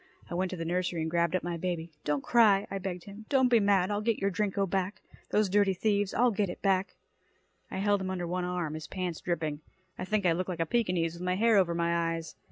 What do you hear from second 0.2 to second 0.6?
I went to